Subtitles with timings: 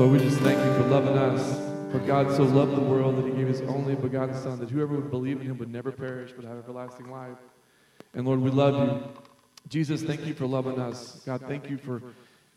[0.00, 1.60] Lord, we just thank you for loving us.
[1.92, 4.94] For God so loved the world that he gave his only begotten Son, that whoever
[4.94, 7.36] would believe in him would never perish but have everlasting life.
[8.14, 9.02] And Lord, we love you.
[9.68, 11.20] Jesus, thank you for loving us.
[11.26, 12.00] God, thank you for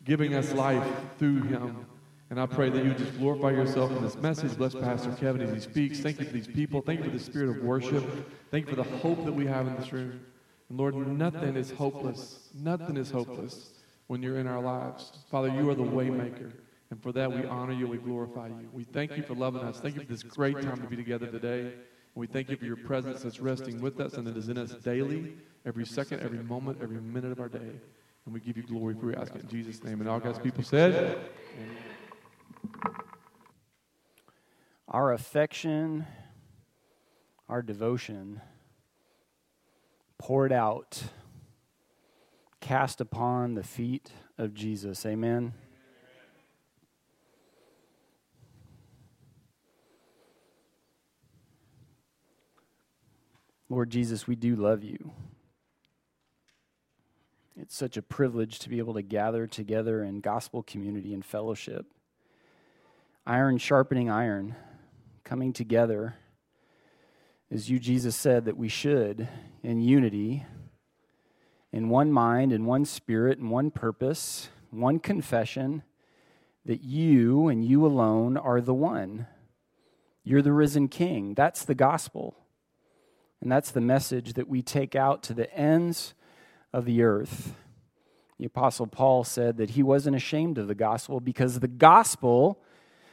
[0.06, 1.84] giving us life through him.
[2.30, 4.56] And I pray that you just glorify yourself in this message.
[4.56, 6.00] Bless Pastor Kevin as he speaks.
[6.00, 6.80] Thank you for these people.
[6.80, 8.04] Thank you for the spirit of worship.
[8.52, 10.18] Thank you for the hope that we have in this room.
[10.70, 12.48] And Lord, nothing is hopeless.
[12.54, 13.68] Nothing is hopeless
[14.06, 15.12] when you're in our lives.
[15.30, 16.50] Father, you are the waymaker.
[16.94, 17.88] And for that, we honor you.
[17.88, 18.68] We glorify you.
[18.72, 19.80] We thank you for loving us.
[19.80, 21.62] Thank you for this great time to be together today.
[21.62, 21.72] And
[22.14, 24.74] we thank you for your presence that's resting with us and that is in us
[24.74, 25.34] daily,
[25.66, 27.58] every second, every moment, every minute of our day.
[27.58, 30.02] And we give you glory for asking in Jesus' name.
[30.02, 31.18] And all God's people said,
[31.58, 32.96] Amen.
[34.86, 36.06] Our affection,
[37.48, 38.40] our devotion
[40.16, 41.02] poured out,
[42.60, 45.04] cast upon the feet of Jesus.
[45.04, 45.54] Amen.
[53.74, 55.10] Lord Jesus, we do love you.
[57.60, 61.84] It's such a privilege to be able to gather together in gospel community and fellowship.
[63.26, 64.54] Iron sharpening iron,
[65.24, 66.14] coming together,
[67.50, 69.28] as you, Jesus, said that we should,
[69.64, 70.46] in unity,
[71.72, 75.82] in one mind, in one spirit, in one purpose, one confession
[76.64, 79.26] that you and you alone are the one.
[80.22, 81.34] You're the risen King.
[81.34, 82.36] That's the gospel.
[83.44, 86.14] And that's the message that we take out to the ends
[86.72, 87.54] of the earth.
[88.38, 92.58] The Apostle Paul said that he wasn't ashamed of the gospel because the gospel,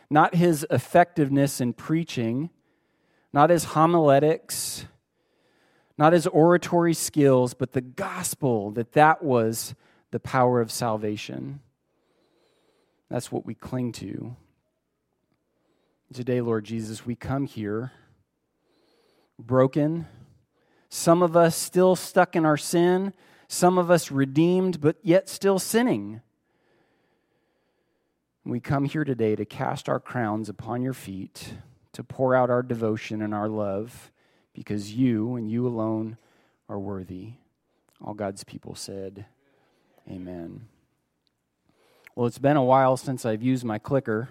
[0.09, 2.49] not his effectiveness in preaching,
[3.33, 4.85] not his homiletics,
[5.97, 9.75] not his oratory skills, but the gospel, that that was
[10.11, 11.59] the power of salvation.
[13.09, 14.37] That's what we cling to.
[16.13, 17.91] Today, Lord Jesus, we come here
[19.37, 20.07] broken
[20.93, 23.13] some of us still stuck in our sin,
[23.47, 26.19] some of us redeemed, but yet still sinning.
[28.43, 31.53] We come here today to cast our crowns upon your feet,
[31.93, 34.11] to pour out our devotion and our love,
[34.53, 36.17] because you and you alone
[36.67, 37.35] are worthy.
[38.03, 39.25] All God's people said,
[40.09, 40.67] Amen.
[42.15, 44.27] Well, it's been a while since I've used my clicker,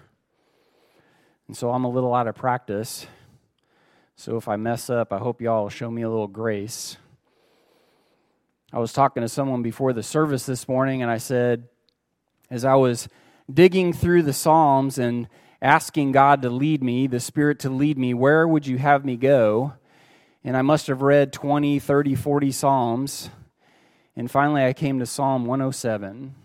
[1.47, 3.07] and so I'm a little out of practice.
[4.21, 6.95] So if I mess up, I hope y'all show me a little grace.
[8.71, 11.67] I was talking to someone before the service this morning, and I said,
[12.51, 13.09] as I was
[13.51, 15.27] digging through the Psalms and
[15.59, 19.17] asking God to lead me, the Spirit to lead me, where would you have me
[19.17, 19.73] go?
[20.43, 23.31] And I must have read 20, 30, 40 Psalms.
[24.15, 26.35] And finally, I came to Psalm 107.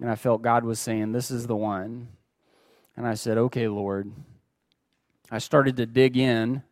[0.00, 2.08] And I felt God was saying, This is the one.
[2.94, 4.12] And I said, Okay, Lord.
[5.30, 6.62] I started to dig in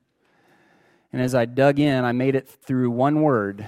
[1.12, 3.66] and as I dug in, I made it through one word.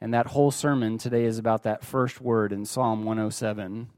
[0.00, 3.88] And that whole sermon today is about that first word in Psalm 107.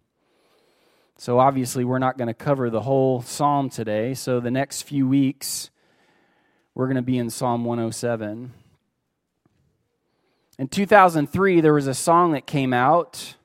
[1.16, 4.12] So obviously, we're not going to cover the whole psalm today.
[4.12, 5.70] So the next few weeks,
[6.74, 8.52] we're going to be in Psalm 107.
[10.58, 13.36] In 2003, there was a song that came out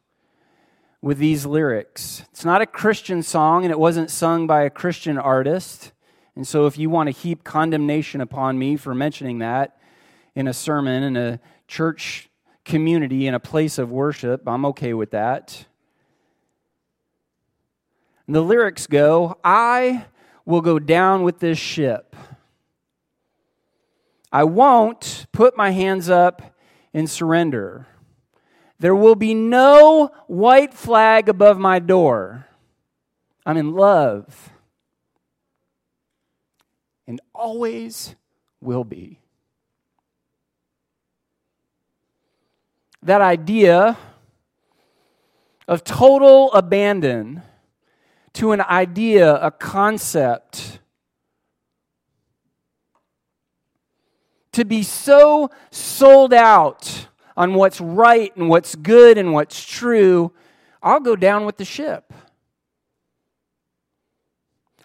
[1.01, 2.23] with these lyrics.
[2.31, 5.93] It's not a Christian song, and it wasn't sung by a Christian artist.
[6.39, 9.77] And so, if you want to heap condemnation upon me for mentioning that
[10.35, 12.29] in a sermon, in a church
[12.63, 15.65] community, in a place of worship, I'm okay with that.
[18.25, 20.05] And the lyrics go I
[20.45, 22.15] will go down with this ship.
[24.31, 26.55] I won't put my hands up
[26.93, 27.85] in surrender.
[28.79, 32.47] There will be no white flag above my door.
[33.45, 34.53] I'm in love
[37.09, 38.15] and always
[38.61, 39.19] will be.
[43.01, 43.97] That idea
[45.67, 47.41] of total abandon
[48.33, 50.79] to an idea, a concept,
[54.51, 60.31] to be so sold out on what's right and what's good and what's true,
[60.83, 62.13] I'll go down with the ship.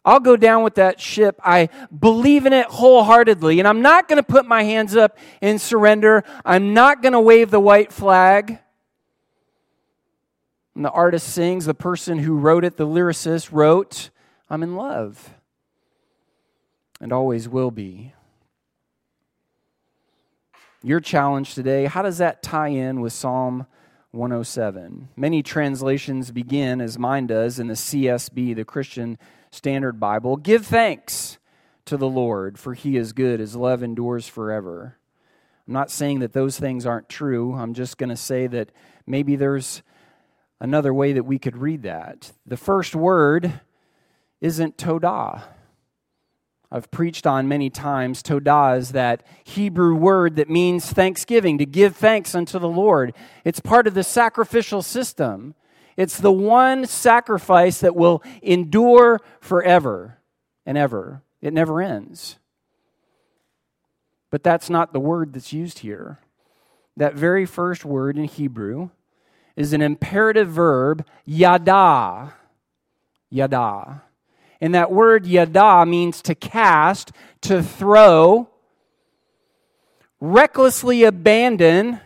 [0.04, 1.40] I'll go down with that ship.
[1.42, 3.58] I believe in it wholeheartedly.
[3.58, 6.24] And I'm not going to put my hands up in surrender.
[6.44, 8.58] I'm not going to wave the white flag.
[10.74, 14.10] And the artist sings, the person who wrote it, the lyricist, wrote,
[14.50, 15.30] I'm in love
[17.00, 18.12] and always will be.
[20.82, 23.66] Your challenge today, how does that tie in with Psalm
[24.14, 25.08] 107.
[25.16, 29.18] Many translations begin, as mine does, in the CSB, the Christian
[29.54, 31.38] Standard Bible Give thanks
[31.84, 34.98] to the Lord, for he is good, his love endures forever.
[35.66, 37.54] I'm not saying that those things aren't true.
[37.54, 38.72] I'm just going to say that
[39.06, 39.82] maybe there's
[40.60, 42.32] another way that we could read that.
[42.44, 43.60] The first word
[44.40, 45.42] isn't Todah.
[46.70, 48.22] I've preached on many times.
[48.22, 53.14] Todah is that Hebrew word that means thanksgiving, to give thanks unto the Lord.
[53.44, 55.54] It's part of the sacrificial system.
[55.96, 60.18] It's the one sacrifice that will endure forever
[60.66, 61.22] and ever.
[61.40, 62.38] It never ends.
[64.30, 66.18] But that's not the word that's used here.
[66.96, 68.90] That very first word in Hebrew
[69.56, 72.34] is an imperative verb, yada.
[73.30, 74.02] Yada.
[74.60, 77.12] And that word yada means to cast,
[77.42, 78.48] to throw,
[80.20, 82.00] recklessly abandon,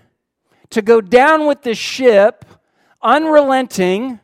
[0.71, 2.45] to go down with the ship,
[3.03, 4.21] unrelenting.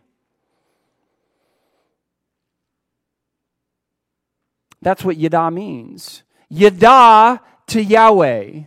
[4.83, 6.23] That's what yada means.
[6.49, 8.65] Yada to Yahweh.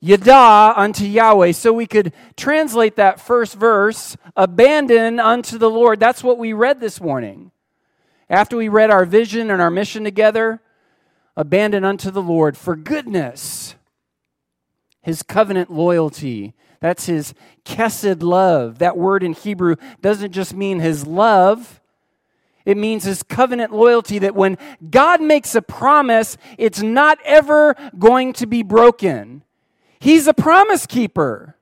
[0.00, 1.52] Yada unto Yahweh.
[1.52, 5.98] So we could translate that first verse, abandon unto the Lord.
[5.98, 7.50] That's what we read this morning.
[8.28, 10.60] After we read our vision and our mission together,
[11.36, 13.76] abandon unto the Lord for goodness,
[15.00, 16.54] his covenant loyalty.
[16.80, 17.34] That's his
[17.64, 18.78] kesed love.
[18.78, 21.80] That word in Hebrew doesn't just mean his love,
[22.66, 24.58] it means his covenant loyalty that when
[24.90, 29.44] God makes a promise, it's not ever going to be broken.
[30.00, 31.56] He's a promise keeper.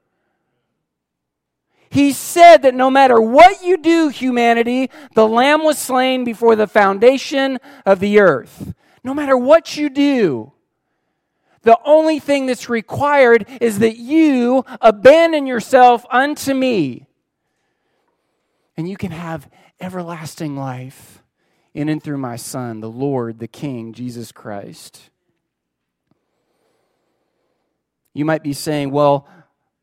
[1.91, 6.67] He said that no matter what you do, humanity, the Lamb was slain before the
[6.67, 8.75] foundation of the earth.
[9.05, 10.54] No matter what you do,
[11.65, 17.07] the only thing that's required is that you abandon yourself unto me.
[18.77, 19.49] And you can have
[19.81, 21.23] everlasting life
[21.75, 25.11] in and through my Son, the Lord, the King, Jesus Christ.
[28.13, 29.29] You might be saying, well,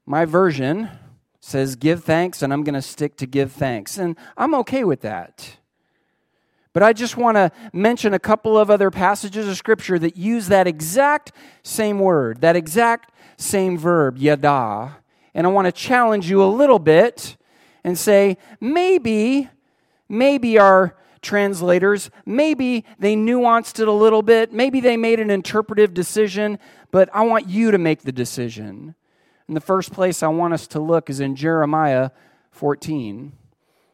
[0.05, 0.89] my version
[1.41, 3.97] says give thanks, and I'm going to stick to give thanks.
[3.97, 5.57] And I'm okay with that.
[6.73, 10.47] But I just want to mention a couple of other passages of Scripture that use
[10.47, 11.33] that exact
[11.63, 14.97] same word, that exact same verb, yada.
[15.33, 17.35] And I want to challenge you a little bit
[17.83, 19.49] and say, maybe,
[20.07, 25.93] maybe our translators, maybe they nuanced it a little bit, maybe they made an interpretive
[25.93, 26.57] decision,
[26.89, 28.95] but I want you to make the decision.
[29.47, 32.11] In the first place I want us to look is in Jeremiah
[32.51, 33.33] 14.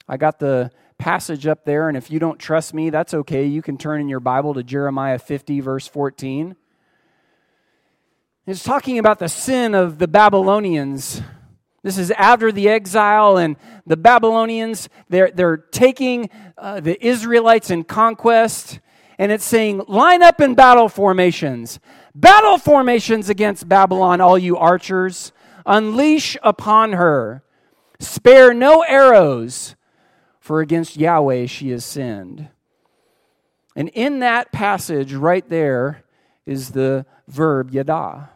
[0.07, 3.46] I got the passage up there, and if you don't trust me, that's okay.
[3.46, 6.56] You can turn in your Bible to Jeremiah 50, verse 14.
[8.46, 11.22] It's talking about the sin of the Babylonians.
[11.84, 13.56] This is after the exile, and
[13.86, 18.80] the Babylonians, they're, they're taking uh, the Israelites in conquest,
[19.18, 21.80] and it's saying, line up in battle formations.
[22.13, 25.32] Battle formations against Babylon, all you archers.
[25.66, 27.44] Unleash upon her.
[28.00, 29.75] Spare no arrows,
[30.48, 32.48] for against Yahweh she has sinned.
[33.75, 36.06] And in that passage right there
[36.46, 38.30] is the verb yada.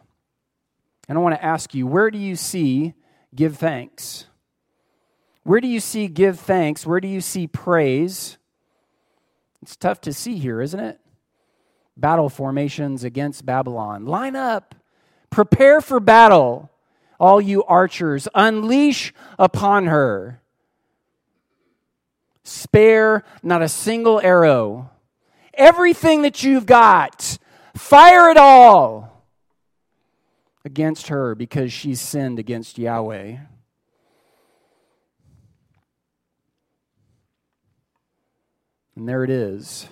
[1.08, 2.92] And I want to ask you, where do you see
[3.34, 4.26] give thanks?
[5.44, 6.86] Where do you see give thanks?
[6.86, 8.36] Where do you see praise?
[9.62, 11.00] It's tough to see here, isn't it?
[11.96, 14.04] Battle formations against Babylon.
[14.04, 14.74] Line up.
[15.30, 16.70] Prepare for battle
[17.18, 20.41] all you archers, unleash upon her.
[22.44, 24.90] Spare not a single arrow.
[25.54, 27.38] Everything that you've got,
[27.76, 29.26] fire it all
[30.64, 33.36] against her because she's sinned against Yahweh.
[38.96, 39.88] And there it is.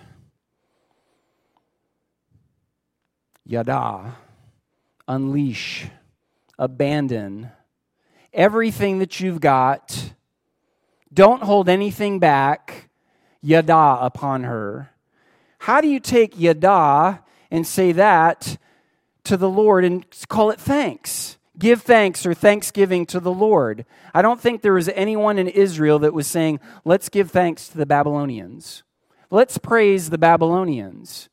[3.45, 4.17] Yada,
[5.09, 5.87] unleash
[6.59, 7.51] abandon
[8.33, 10.13] everything that you've got.
[11.13, 12.89] Don't hold anything back.
[13.43, 14.91] Yada upon her.
[15.59, 18.59] How do you take yada and say that
[19.25, 21.39] to the Lord and call it thanks?
[21.59, 23.85] Give thanks or thanksgiving to the Lord.
[24.15, 27.79] I don't think there was anyone in Israel that was saying, let's give thanks to
[27.79, 28.83] the Babylonians.
[29.31, 31.29] Let's praise the Babylonians.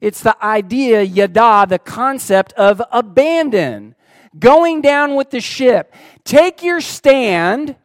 [0.00, 3.94] It's the idea, yada, the concept of abandon
[4.38, 5.94] going down with the ship.
[6.24, 7.76] Take your stand.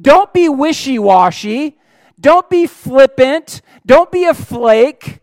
[0.00, 1.78] Don't be wishy washy.
[2.20, 3.62] Don't be flippant.
[3.84, 5.20] Don't be a flake.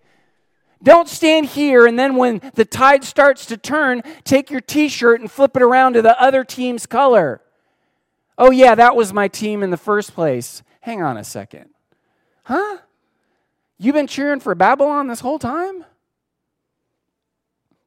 [0.81, 5.21] Don't stand here and then when the tide starts to turn, take your t shirt
[5.21, 7.41] and flip it around to the other team's color.
[8.37, 10.63] Oh, yeah, that was my team in the first place.
[10.81, 11.69] Hang on a second.
[12.43, 12.79] Huh?
[13.77, 15.85] You've been cheering for Babylon this whole time?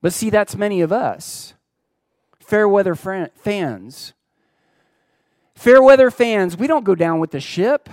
[0.00, 1.54] But see, that's many of us.
[2.38, 4.14] Fair weather fans.
[5.56, 7.88] Fair weather fans, we don't go down with the ship.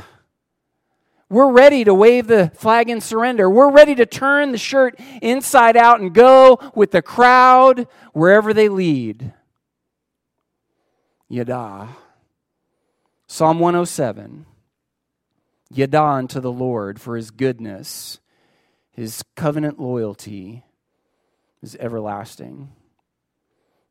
[1.30, 3.50] We're ready to wave the flag and surrender.
[3.50, 8.70] We're ready to turn the shirt inside out and go with the crowd wherever they
[8.70, 9.34] lead.
[11.30, 11.90] Yada.
[13.26, 14.46] Psalm 107.
[15.72, 18.20] Yada unto the Lord for his goodness,
[18.92, 20.64] his covenant loyalty
[21.64, 22.74] is everlasting.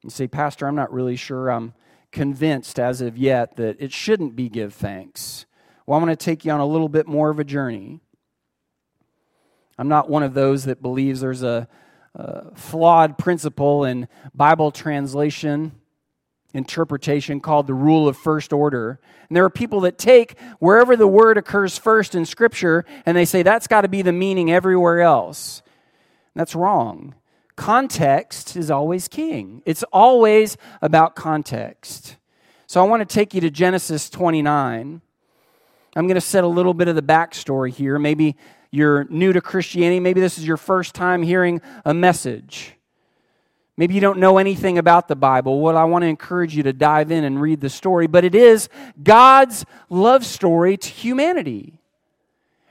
[0.04, 1.74] You say, Pastor, I'm not really sure I'm
[2.12, 5.47] convinced as of yet that it shouldn't be give thanks.
[5.87, 8.00] Well, I'm going to take you on a little bit more of a journey.
[9.78, 11.66] I'm not one of those that believes there's a,
[12.14, 15.73] a flawed principle in Bible translation
[16.54, 19.00] interpretation called the rule of first order.
[19.28, 23.25] And there are people that take wherever the word occurs first in Scripture and they
[23.25, 25.62] say that's got to be the meaning everywhere else.
[26.35, 27.14] That's wrong.
[27.56, 32.16] Context is always king, it's always about context.
[32.66, 35.02] So I want to take you to Genesis 29.
[35.94, 37.99] I'm going to set a little bit of the backstory here.
[37.99, 38.37] Maybe
[38.71, 40.00] you're new to Christianity.
[40.00, 42.73] Maybe this is your first time hearing a message.
[43.76, 45.61] Maybe you don't know anything about the Bible.
[45.61, 48.06] Well, I want to encourage you to dive in and read the story.
[48.06, 48.71] But it is
[49.02, 51.78] God's love story to humanity.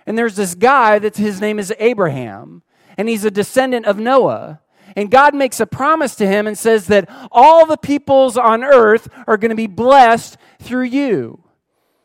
[0.06, 2.64] And there's this guy that his name is Abraham,
[2.98, 4.60] and he's a descendant of Noah.
[4.96, 9.08] And God makes a promise to him and says that all the peoples on earth
[9.28, 11.44] are going to be blessed through you.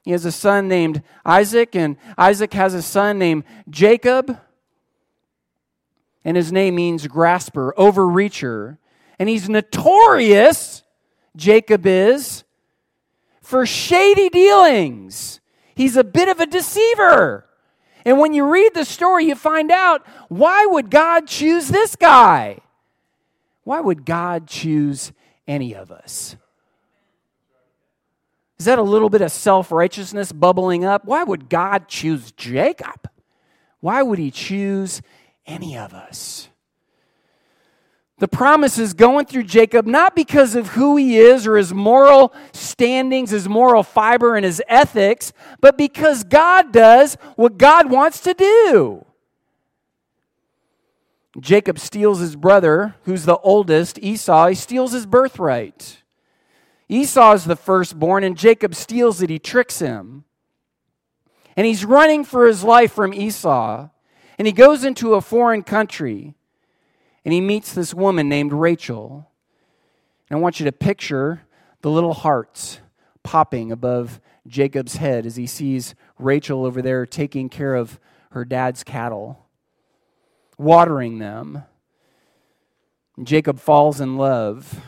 [0.02, 4.38] He has a son named Isaac, and Isaac has a son named Jacob.
[6.25, 8.78] And his name means grasper, overreacher.
[9.19, 10.83] And he's notorious,
[11.35, 12.45] Jacob is,
[13.40, 15.40] for shady dealings.
[15.75, 17.47] He's a bit of a deceiver.
[18.05, 22.59] And when you read the story, you find out why would God choose this guy?
[23.66, 25.11] Why would God choose
[25.49, 26.37] any of us?
[28.61, 31.04] Is that a little bit of self righteousness bubbling up?
[31.04, 33.11] Why would God choose Jacob?
[33.80, 35.02] Why would he choose
[35.46, 36.49] any of us?
[38.18, 42.32] The promise is going through Jacob not because of who he is or his moral
[42.52, 48.32] standings, his moral fiber, and his ethics, but because God does what God wants to
[48.32, 49.04] do.
[51.40, 56.02] Jacob steals his brother, who's the oldest, Esau, he steals his birthright.
[56.88, 59.31] Esau is the firstborn, and Jacob steals it.
[59.31, 60.25] He tricks him.
[61.57, 63.88] And he's running for his life from Esau.
[64.38, 66.35] And he goes into a foreign country.
[67.25, 69.31] And he meets this woman named Rachel.
[70.28, 71.43] And I want you to picture
[71.83, 72.81] the little hearts
[73.23, 77.99] popping above Jacob's head as he sees Rachel over there taking care of
[78.31, 79.45] her dad's cattle,
[80.58, 81.64] watering them.
[83.22, 84.80] Jacob falls in love.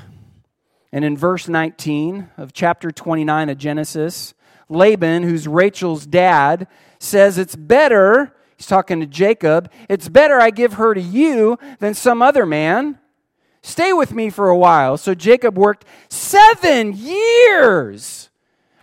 [0.92, 4.34] And in verse 19 of chapter 29 of Genesis,
[4.68, 6.66] Laban, who's Rachel's dad,
[6.98, 11.94] says it's better, he's talking to Jacob, it's better I give her to you than
[11.94, 12.98] some other man.
[13.62, 14.96] Stay with me for a while.
[14.96, 18.30] So Jacob worked seven years.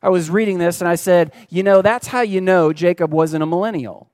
[0.02, 3.42] I was reading this and I said, you know, that's how you know Jacob wasn't
[3.42, 4.12] a millennial.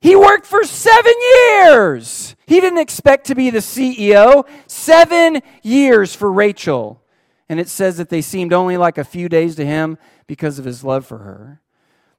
[0.00, 2.36] He worked for seven years.
[2.46, 4.46] He didn't expect to be the CEO.
[4.66, 7.02] Seven years for Rachel.
[7.48, 10.64] And it says that they seemed only like a few days to him because of
[10.64, 11.60] his love for her.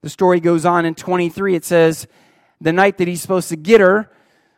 [0.01, 1.55] The story goes on in 23.
[1.55, 2.07] It says,
[2.61, 4.09] the night that he's supposed to get her,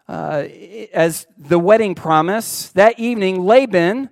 [0.08, 0.46] uh,
[0.94, 4.10] as the wedding promise, that evening, Laban,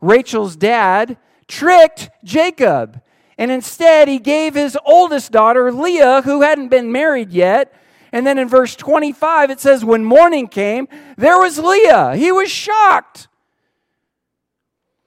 [0.00, 3.00] Rachel's dad, tricked Jacob.
[3.38, 7.72] And instead, he gave his oldest daughter, Leah, who hadn't been married yet,
[8.12, 12.14] and then in verse 25, it says, When morning came, there was Leah.
[12.14, 13.26] He was shocked.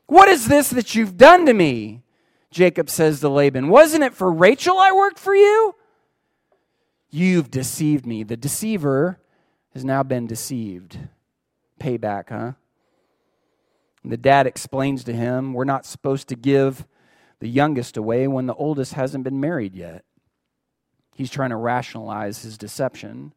[0.07, 2.01] What is this that you've done to me?
[2.50, 5.75] Jacob says to Laban, Wasn't it for Rachel I worked for you?
[7.12, 8.24] You've deceived me.
[8.24, 9.19] The deceiver
[9.74, 10.97] has now been deceived.
[11.79, 12.53] Payback, huh?
[14.03, 16.88] And the dad explains to him, We're not supposed to give
[17.39, 20.05] the youngest away when the oldest hasn't been married yet.
[21.15, 23.34] He's trying to rationalize his deception.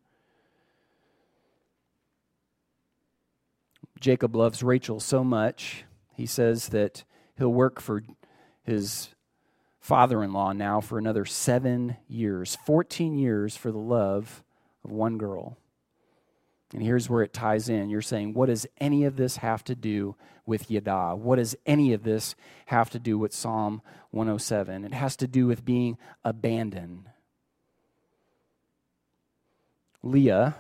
[4.01, 7.05] Jacob loves Rachel so much, he says that
[7.37, 8.03] he'll work for
[8.65, 9.11] his
[9.81, 14.43] father in law now for another seven years 14 years for the love
[14.85, 15.57] of one girl.
[16.75, 17.89] And here's where it ties in.
[17.89, 21.17] You're saying, what does any of this have to do with Yada?
[21.17, 22.35] What does any of this
[22.67, 23.81] have to do with Psalm
[24.11, 24.85] 107?
[24.85, 27.07] It has to do with being abandoned.
[30.11, 30.57] Leah,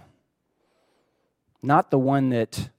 [1.62, 2.70] not the one that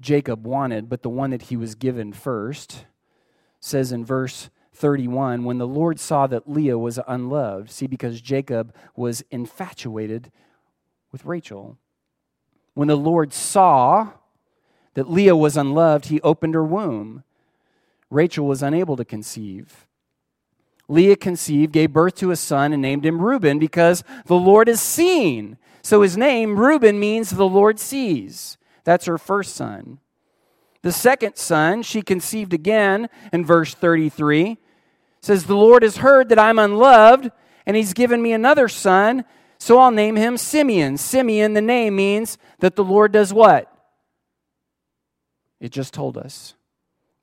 [0.00, 2.84] Jacob wanted, but the one that he was given first,
[3.60, 8.74] says in verse 31 when the Lord saw that Leah was unloved, see, because Jacob
[8.94, 10.30] was infatuated
[11.10, 11.78] with Rachel.
[12.74, 14.12] When the Lord saw
[14.94, 17.24] that Leah was unloved, he opened her womb.
[18.10, 19.86] Rachel was unable to conceive.
[20.88, 24.80] Leah conceived, gave birth to a son, and named him Reuben because the Lord has
[24.80, 28.58] seen so his name, Reuben, means the Lord sees.
[28.84, 30.00] That's her first son.
[30.82, 34.58] The second son, she conceived again in verse 33,
[35.22, 37.30] says, The Lord has heard that I'm unloved,
[37.64, 39.24] and he's given me another son,
[39.56, 40.98] so I'll name him Simeon.
[40.98, 43.72] Simeon, the name, means that the Lord does what?
[45.58, 46.52] It just told us.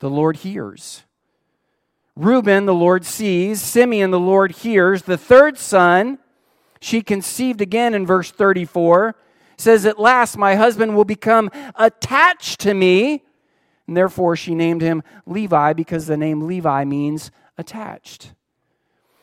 [0.00, 1.04] The Lord hears.
[2.16, 3.62] Reuben, the Lord sees.
[3.62, 5.02] Simeon, the Lord hears.
[5.02, 6.18] The third son,
[6.80, 9.16] she conceived again in verse 34
[9.56, 13.24] says at last my husband will become attached to me.
[13.86, 18.32] And therefore she named him levi because the name levi means attached.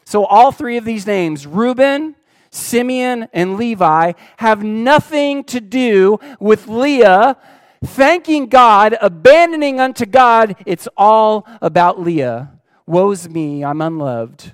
[0.05, 2.15] So all three of these names reuben
[2.49, 7.35] simeon and levi have nothing to do with leah
[7.83, 10.55] thanking god abandoning unto god.
[10.65, 12.51] It's all about leah.
[12.85, 14.53] Woe's me i'm unloved.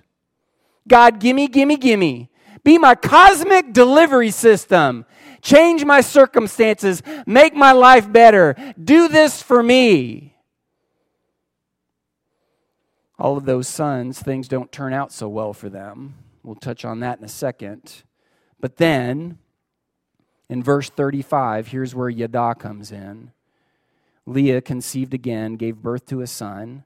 [0.87, 2.29] God gimme gimme gimme
[2.63, 5.05] be my cosmic delivery system.
[5.41, 7.01] Change my circumstances.
[7.25, 8.55] Make my life better.
[8.81, 10.35] Do this for me.
[13.17, 16.15] All of those sons, things don't turn out so well for them.
[16.43, 18.03] We'll touch on that in a second.
[18.59, 19.39] But then,
[20.49, 23.31] in verse 35, here's where Yada comes in.
[24.25, 26.83] Leah conceived again, gave birth to a son.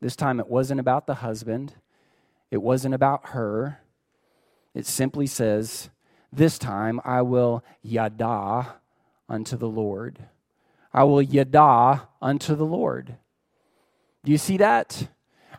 [0.00, 1.74] This time it wasn't about the husband,
[2.50, 3.80] it wasn't about her.
[4.74, 5.90] It simply says,
[6.32, 8.76] This time I will yada
[9.28, 10.18] unto the Lord.
[10.92, 13.16] I will yada unto the Lord.
[14.24, 15.08] Do you see that?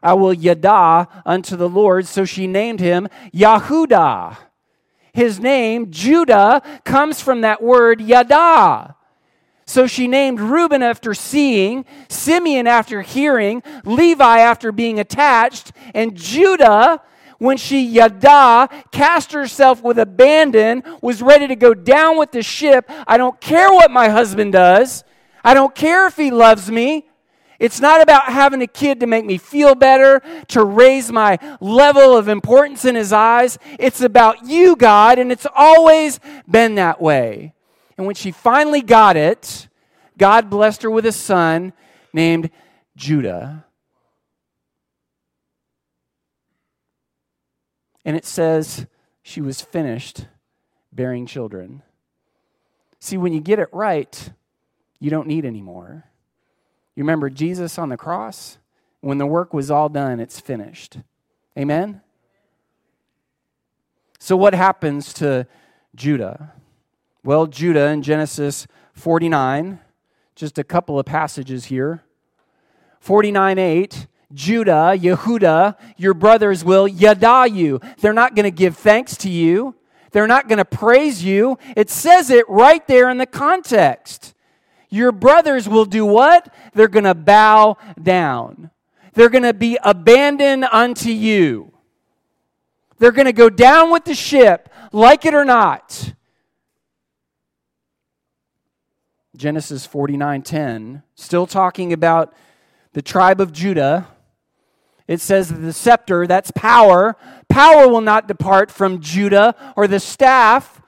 [0.01, 2.07] I will yada unto the Lord.
[2.07, 4.37] So she named him Yahudah.
[5.13, 8.95] His name, Judah, comes from that word yada.
[9.65, 17.01] So she named Reuben after seeing, Simeon after hearing, Levi after being attached, and Judah
[17.39, 22.89] when she yada cast herself with abandon, was ready to go down with the ship.
[23.07, 25.03] I don't care what my husband does.
[25.43, 27.07] I don't care if he loves me.
[27.59, 32.15] It's not about having a kid to make me feel better, to raise my level
[32.15, 33.57] of importance in his eyes.
[33.77, 37.53] It's about you, God, and it's always been that way.
[37.97, 39.67] And when she finally got it,
[40.17, 41.73] God blessed her with a son
[42.13, 42.49] named
[42.95, 43.65] Judah.
[48.09, 48.87] And it says
[49.21, 50.25] she was finished
[50.91, 51.83] bearing children.
[52.99, 54.31] See, when you get it right,
[54.99, 56.05] you don't need any more.
[56.95, 58.57] You remember Jesus on the cross?
[59.01, 60.97] When the work was all done, it's finished.
[61.55, 62.01] Amen?
[64.17, 65.45] So, what happens to
[65.93, 66.53] Judah?
[67.23, 69.81] Well, Judah in Genesis 49,
[70.33, 72.01] just a couple of passages here.
[73.01, 77.81] 49 8, Judah, Yehuda, your brothers will yada you.
[77.99, 79.75] They're not going to give thanks to you.
[80.11, 81.57] They're not going to praise you.
[81.75, 84.33] It says it right there in the context.
[84.89, 86.53] Your brothers will do what?
[86.73, 88.71] They're going to bow down.
[89.13, 91.71] They're going to be abandoned unto you.
[92.97, 96.13] They're going to go down with the ship, like it or not.
[99.35, 102.33] Genesis 49:10, still talking about
[102.91, 104.07] the tribe of Judah
[105.09, 107.17] it says the scepter, that's power.
[107.49, 110.83] Power will not depart from Judah, or the staff,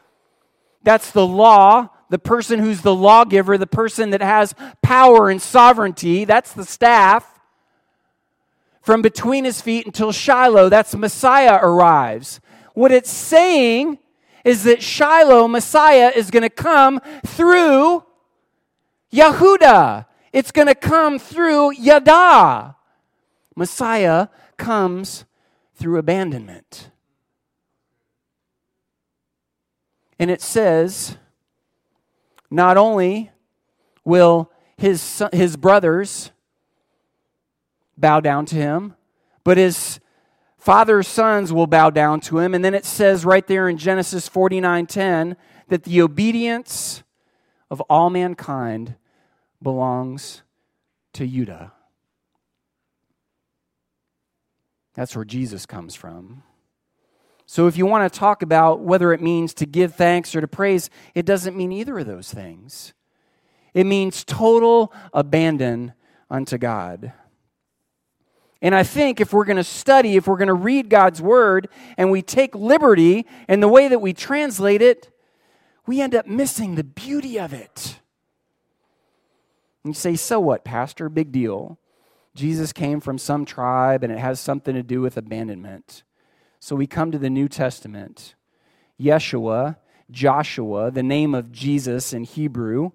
[0.83, 1.89] that's the law.
[2.09, 4.53] The person who's the lawgiver, the person that has
[4.83, 7.39] power and sovereignty, that's the staff.
[8.83, 12.39] From between his feet until Shiloh, that's Messiah arrives.
[12.75, 13.97] What it's saying
[14.45, 18.03] is that Shiloh, Messiah, is going to come through
[19.11, 20.05] Yehuda.
[20.31, 22.75] It's going to come through Yada.
[23.55, 25.25] Messiah comes
[25.75, 26.91] through abandonment.
[30.19, 31.17] And it says,
[32.49, 33.31] not only
[34.03, 36.31] will his, his brothers
[37.97, 38.95] bow down to him,
[39.43, 39.99] but his
[40.57, 42.53] father's sons will bow down to him.
[42.53, 45.37] And then it says right there in Genesis 49 10
[45.69, 47.03] that the obedience
[47.71, 48.95] of all mankind
[49.61, 50.43] belongs
[51.13, 51.73] to Judah.
[54.93, 56.43] That's where Jesus comes from.
[57.45, 60.47] So, if you want to talk about whether it means to give thanks or to
[60.47, 62.93] praise, it doesn't mean either of those things.
[63.73, 65.93] It means total abandon
[66.29, 67.13] unto God.
[68.61, 71.67] And I think if we're going to study, if we're going to read God's word,
[71.97, 75.09] and we take liberty in the way that we translate it,
[75.87, 77.99] we end up missing the beauty of it.
[79.83, 81.09] And you say, so what, Pastor?
[81.09, 81.79] Big deal.
[82.35, 86.03] Jesus came from some tribe and it has something to do with abandonment.
[86.59, 88.35] So we come to the New Testament.
[88.99, 89.77] Yeshua,
[90.09, 92.91] Joshua, the name of Jesus in Hebrew,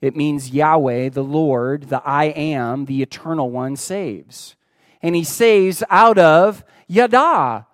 [0.00, 4.56] it means Yahweh, the Lord, the I am, the eternal one saves.
[5.00, 7.66] And he saves out of Yada.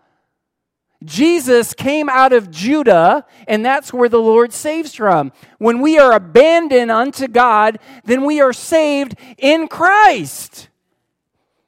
[1.04, 5.32] Jesus came out of Judah, and that's where the Lord saves from.
[5.58, 10.68] When we are abandoned unto God, then we are saved in Christ.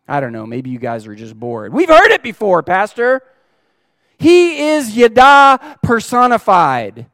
[0.08, 1.72] I don't know, maybe you guys are just bored.
[1.72, 3.22] We've heard it before, Pastor.
[4.18, 7.06] He is Yada personified.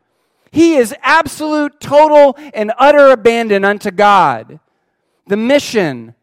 [0.51, 4.59] He is absolute, total, and utter abandon unto God.
[5.27, 6.15] The mission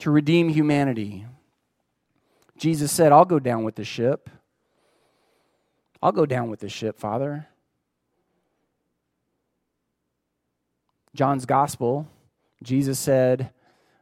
[0.00, 1.24] to redeem humanity.
[2.58, 4.28] Jesus said, I'll go down with the ship.
[6.02, 7.46] I'll go down with the ship, Father.
[11.14, 12.08] John's gospel,
[12.62, 13.50] Jesus said,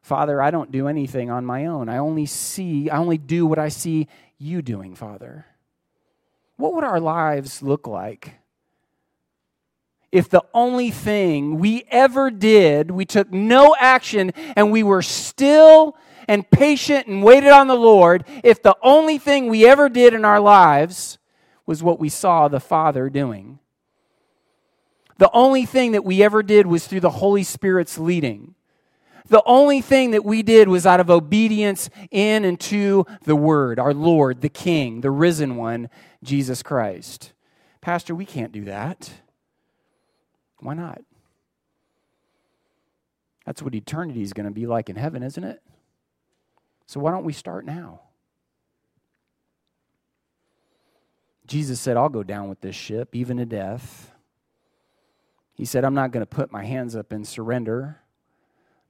[0.03, 1.89] Father, I don't do anything on my own.
[1.89, 4.09] I only see, I only do what I see
[4.39, 5.47] you doing, Father.
[6.57, 8.35] What would our lives look like
[10.11, 15.97] if the only thing we ever did, we took no action and we were still
[16.27, 20.25] and patient and waited on the Lord, if the only thing we ever did in
[20.25, 21.18] our lives
[21.69, 23.59] was what we saw the Father doing?
[25.19, 28.55] The only thing that we ever did was through the Holy Spirit's leading.
[29.27, 33.79] The only thing that we did was out of obedience in and to the Word,
[33.79, 35.91] our Lord, the King, the risen one,
[36.25, 37.35] Jesus Christ.
[37.83, 39.11] Pastor, we can't do that.
[40.61, 41.03] Why not?
[43.45, 45.61] That's what eternity is going to be like in heaven, isn't it?
[46.87, 48.01] So why don't we start now?
[51.49, 54.13] Jesus said, I'll go down with this ship, even to death.
[55.55, 58.01] He said, I'm not going to put my hands up and surrender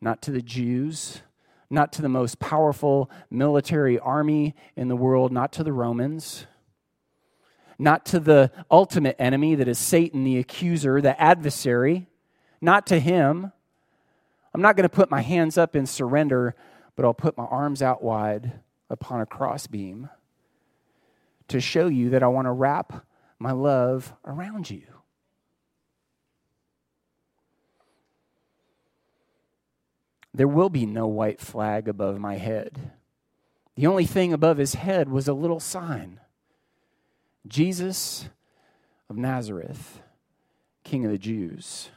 [0.01, 1.23] not to the Jews,
[1.71, 6.47] not to the most powerful military army in the world, not to the Romans,
[7.79, 12.09] not to the ultimate enemy that is Satan, the accuser, the adversary,
[12.61, 13.53] not to him.
[14.53, 16.57] I'm not going to put my hands up in surrender,
[16.97, 20.11] but I'll put my arms out wide upon a crossbeam
[21.49, 23.07] to show you that I want to wrap
[23.39, 24.83] my love around you.
[30.39, 32.93] there will be no white flag above my head.
[33.75, 36.21] The only thing above his head was a little sign
[37.47, 38.29] Jesus
[39.11, 40.01] of Nazareth,
[40.85, 41.91] King of the Jews.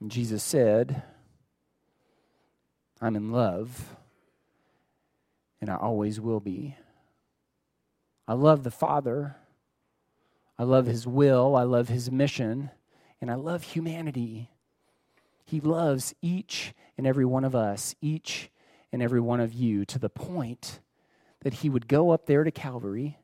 [0.00, 1.02] And Jesus said,
[3.00, 3.96] I'm in love,
[5.66, 6.76] and I always will be.
[8.28, 9.34] I love the Father.
[10.56, 11.56] I love His will.
[11.56, 12.70] I love His mission.
[13.20, 14.48] And I love humanity.
[15.44, 18.48] He loves each and every one of us, each
[18.92, 20.78] and every one of you, to the point
[21.40, 23.18] that He would go up there to Calvary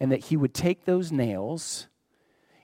[0.00, 1.86] and that He would take those nails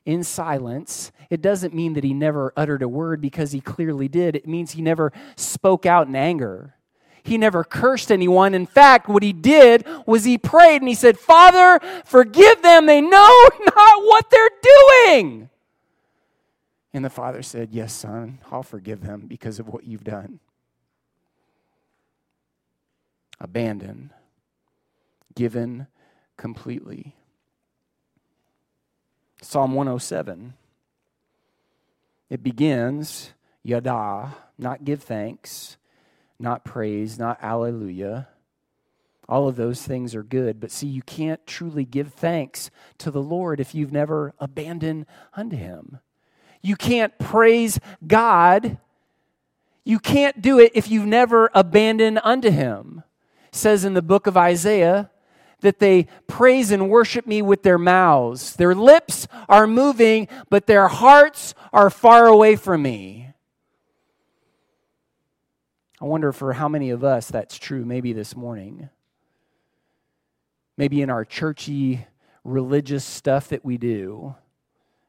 [0.05, 1.13] in silence.
[1.31, 4.73] It doesn't mean that He never uttered a word because He clearly did, it means
[4.73, 6.75] He never spoke out in anger.
[7.27, 8.55] He never cursed anyone.
[8.55, 12.87] In fact, what he did was he prayed and he said, Father, forgive them.
[12.87, 13.09] They know
[13.61, 15.51] not what they're doing.
[16.95, 20.39] And the father said, Yes, son, I'll forgive them because of what you've done.
[23.41, 24.11] Abandoned,
[25.35, 25.89] given
[26.37, 27.17] completely.
[29.43, 30.55] Psalm 107.
[32.31, 33.33] It begins,
[33.65, 35.76] yada, not give thanks,
[36.39, 38.29] not praise, not alleluia.
[39.29, 43.23] All of those things are good, but see, you can't truly give thanks to the
[43.23, 45.99] Lord if you've never abandoned unto Him.
[46.63, 48.79] You can't praise God.
[49.85, 53.03] You can't do it if you've never abandoned unto Him.
[53.49, 55.11] It says in the book of Isaiah
[55.61, 58.55] that they praise and worship me with their mouths.
[58.55, 63.31] Their lips are moving, but their hearts are far away from me.
[66.01, 68.91] I wonder for how many of us that's true, maybe this morning.
[70.77, 72.07] Maybe in our churchy
[72.45, 74.35] religious stuff that we do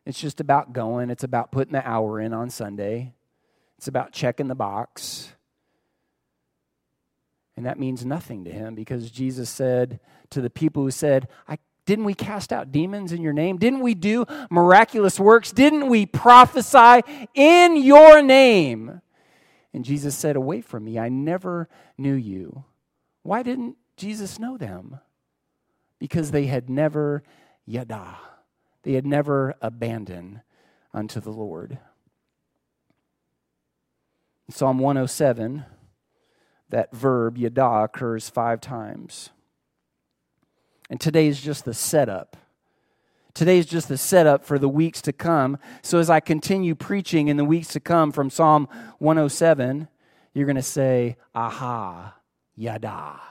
[0.08, 3.14] It's just about going, it's about putting the hour in on Sunday,
[3.78, 5.34] it's about checking the box.
[7.58, 11.58] And that means nothing to him because Jesus said to the people who said, I
[11.86, 13.58] didn't we cast out demons in your name?
[13.58, 15.52] Didn't we do miraculous works?
[15.52, 17.02] Didn't we prophesy
[17.34, 19.02] in your name?
[19.78, 22.66] And Jesus said, Away from me, I never knew you.
[23.22, 25.02] Why didn't Jesus know them?
[26.00, 27.22] Because they had never
[27.64, 28.18] yada,
[28.82, 30.42] they had never abandoned
[30.96, 31.78] unto the Lord.
[34.48, 35.64] In Psalm 107,
[36.70, 39.30] that verb yada occurs five times.
[40.90, 42.36] And today is just the setup.
[43.38, 45.60] Today is just the setup for the weeks to come.
[45.84, 49.88] So as I continue preaching in the weeks to come from Psalm 107,
[50.34, 52.16] you're going to say, Aha,
[52.56, 53.22] yada.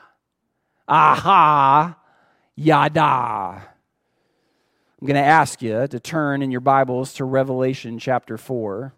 [0.86, 1.98] Aha,
[2.54, 3.68] yada.
[5.00, 8.94] I'm going to ask you to turn in your Bibles to Revelation chapter 4.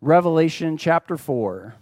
[0.00, 1.76] Revelation chapter 4.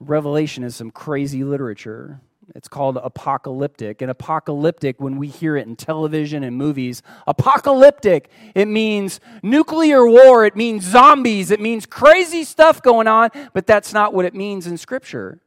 [0.00, 2.20] Revelation is some crazy literature.
[2.54, 4.02] It's called apocalyptic.
[4.02, 10.44] And apocalyptic, when we hear it in television and movies, apocalyptic, it means nuclear war,
[10.44, 14.66] it means zombies, it means crazy stuff going on, but that's not what it means
[14.66, 15.40] in Scripture.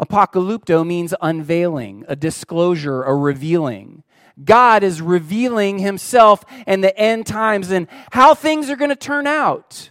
[0.00, 4.02] Apocalypto means unveiling, a disclosure, a revealing.
[4.42, 9.26] God is revealing himself and the end times and how things are going to turn
[9.26, 9.90] out.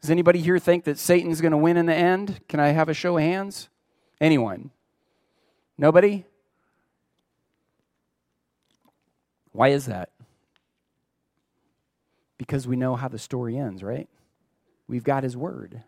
[0.00, 2.40] Does anybody here think that Satan's going to win in the end?
[2.48, 3.68] Can I have a show of hands?
[4.20, 4.70] Anyone?
[5.76, 6.24] Nobody?
[9.52, 10.10] Why is that?
[12.36, 14.08] Because we know how the story ends, right?
[14.86, 15.82] We've got his word.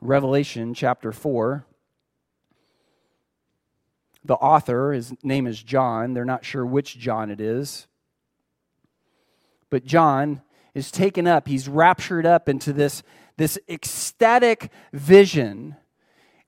[0.00, 1.64] Revelation chapter 4.
[4.24, 6.14] The author, his name is John.
[6.14, 7.86] They're not sure which John it is.
[9.70, 10.42] But John
[10.74, 13.02] is taken up, he's raptured up into this,
[13.36, 15.76] this ecstatic vision.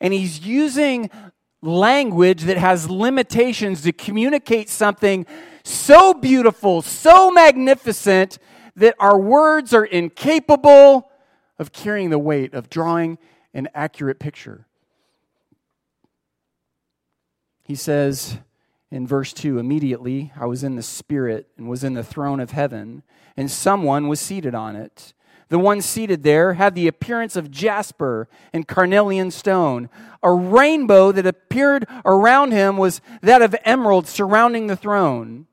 [0.00, 1.10] And he's using
[1.62, 5.26] language that has limitations to communicate something
[5.64, 8.38] so beautiful, so magnificent,
[8.76, 11.10] that our words are incapable
[11.58, 13.18] of carrying the weight of drawing
[13.54, 14.66] an accurate picture.
[17.62, 18.38] He says
[18.94, 22.52] in verse 2 Immediately I was in the Spirit and was in the throne of
[22.52, 23.02] heaven,
[23.36, 25.14] and someone was seated on it.
[25.48, 29.90] The one seated there had the appearance of jasper and carnelian stone.
[30.22, 35.48] A rainbow that appeared around him was that of emerald surrounding the throne.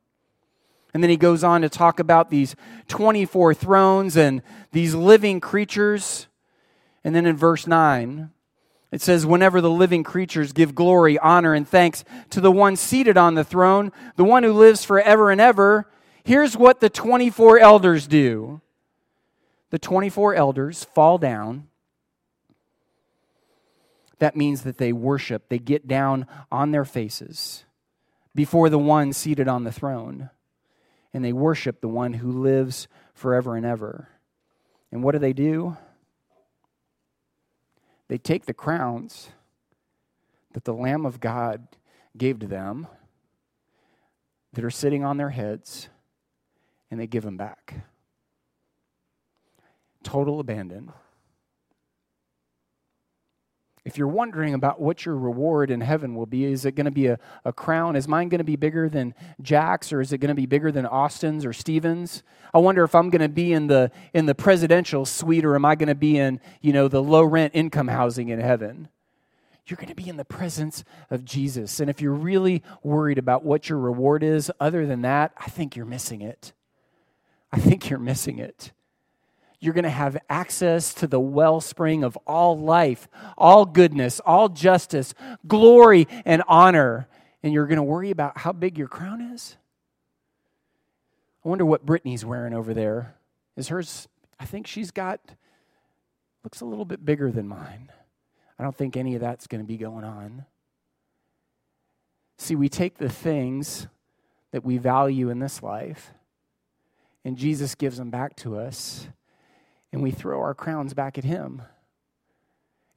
[0.94, 2.56] And then he goes on to talk about these
[2.90, 6.28] 24 thrones and these living creatures.
[7.04, 8.30] And then in verse 9,
[8.92, 13.18] it says, Whenever the living creatures give glory, honor, and thanks to the one seated
[13.18, 15.90] on the throne, the one who lives forever and ever,
[16.24, 18.62] here's what the 24 elders do.
[19.70, 21.68] The 24 elders fall down.
[24.20, 27.64] That means that they worship, they get down on their faces
[28.36, 30.30] before the one seated on the throne,
[31.14, 34.10] and they worship the one who lives forever and ever.
[34.92, 35.78] And what do they do?
[38.12, 39.30] They take the crowns
[40.52, 41.66] that the Lamb of God
[42.18, 42.88] gave to them
[44.52, 45.88] that are sitting on their heads
[46.92, 47.86] and they give them back.
[50.04, 50.92] Total abandon.
[53.84, 56.92] If you're wondering about what your reward in heaven will be, is it going to
[56.92, 57.96] be a, a crown?
[57.96, 60.72] Is mine going to be bigger than Jack's or is it going to be bigger
[60.72, 62.22] than Austin's or Stevens?
[62.54, 65.66] I wonder if I'm going to be in the in the presidential suite or am
[65.66, 68.88] I going to be in, you know, the low rent income housing in heaven?
[69.66, 71.80] You're going to be in the presence of Jesus.
[71.80, 75.76] And if you're really worried about what your reward is, other than that, I think
[75.76, 76.54] you're missing it.
[77.52, 78.74] I think you're missing it
[79.62, 85.14] you're going to have access to the wellspring of all life, all goodness, all justice,
[85.48, 87.08] glory, and honor.
[87.44, 89.56] And you're going to worry about how big your crown is?
[91.46, 93.16] I wonder what Brittany's wearing over there.
[93.56, 94.08] Is hers,
[94.40, 95.20] I think she's got,
[96.44, 97.92] looks a little bit bigger than mine.
[98.58, 100.46] I don't think any of that's going to be going on.
[102.38, 103.88] See, we take the things
[104.52, 106.12] that we value in this life,
[107.24, 109.08] and Jesus gives them back to us
[109.92, 111.62] and we throw our crowns back at him.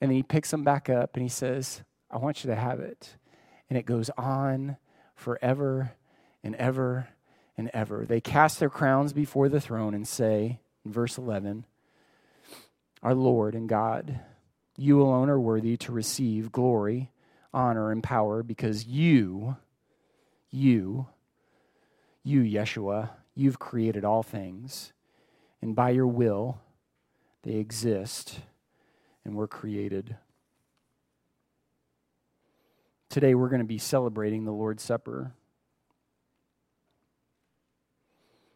[0.01, 2.81] And then he picks them back up and he says, I want you to have
[2.81, 3.17] it.
[3.69, 4.77] And it goes on
[5.15, 5.93] forever
[6.43, 7.09] and ever
[7.57, 8.05] and ever.
[8.05, 11.65] They cast their crowns before the throne and say, in verse 11,
[13.03, 14.21] Our Lord and God,
[14.77, 17.11] you alone are worthy to receive glory,
[17.53, 19.57] honor, and power because you,
[20.51, 21.07] you,
[22.23, 24.93] you, Yeshua, you've created all things,
[25.63, 26.61] and by your will
[27.45, 28.41] they exist
[29.25, 30.17] and were created.
[33.11, 35.33] Today we're going to be celebrating the Lord's Supper.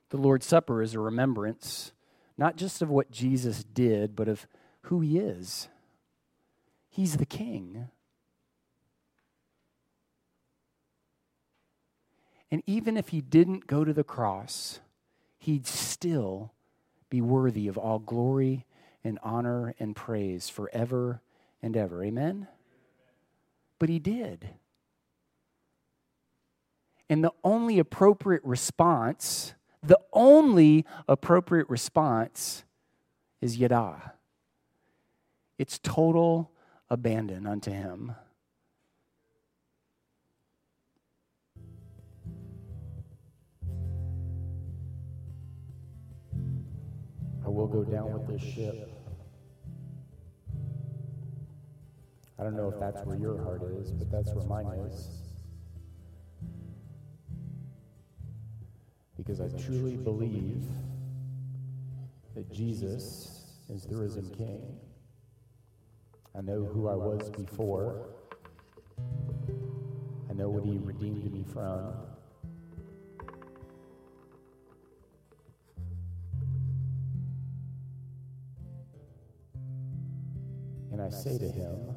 [0.09, 1.93] The Lord's Supper is a remembrance,
[2.39, 4.47] not just of what Jesus did, but of
[4.83, 5.69] who he is.
[6.89, 7.89] He's the king.
[12.51, 14.81] And even if he didn't go to the cross,
[15.39, 16.53] he'd still
[17.11, 18.65] be worthy of all glory
[19.09, 21.23] and honor and praise forever
[21.63, 22.05] and ever.
[22.05, 22.47] Amen?
[23.79, 24.51] But he did.
[27.11, 32.65] And the only appropriate response, the only appropriate response
[33.41, 34.13] is yada.
[35.59, 36.51] It's total
[36.91, 38.15] abandon unto him.
[47.45, 48.98] I will go down with this ship.
[52.39, 55.09] I don't know if that's where your heart is, but that's where mine is.
[59.17, 60.65] Because I truly believe
[62.37, 64.63] that Jesus is the risen King.
[66.37, 68.07] I know who I was before.
[70.31, 71.93] I know what he redeemed me from.
[80.93, 81.97] And I say to him,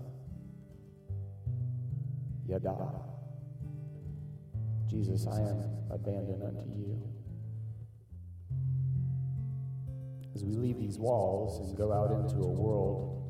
[2.52, 2.76] Yada.
[4.86, 7.02] Jesus, I am abandoned unto you.
[10.36, 13.24] As we leave these walls and go out into a world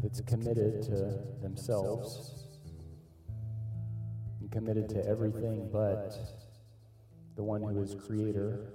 [0.00, 2.46] that's committed to themselves
[4.40, 6.14] and committed to everything but
[7.34, 8.74] the one who is creator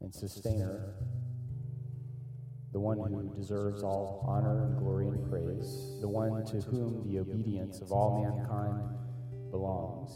[0.00, 0.94] and sustainer
[2.74, 7.20] the one who deserves all honor and glory and praise, the one to whom the
[7.20, 8.82] obedience of all mankind
[9.52, 10.10] belongs.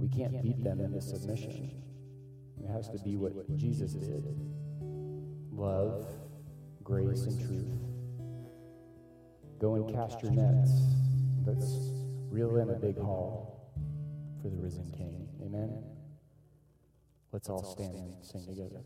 [0.00, 1.82] We can't beat them into submission.
[2.58, 4.24] It has to be what Jesus did
[5.52, 6.06] love,
[6.82, 7.78] grace, and truth.
[9.58, 10.70] Go and cast your nets.
[11.44, 11.92] Let's
[12.30, 13.70] reel in a big haul
[14.40, 15.28] for the risen King.
[15.44, 15.84] Amen.
[17.30, 18.80] Let's all stand and sing together.